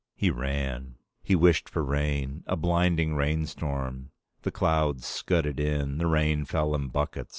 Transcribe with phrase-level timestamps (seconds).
[0.15, 0.95] He ran.
[1.21, 2.43] He wished for rain.
[2.47, 4.09] A blinding rainstorm.
[4.41, 5.99] The clouds scudded in.
[5.99, 7.29] The rain fell in buckets.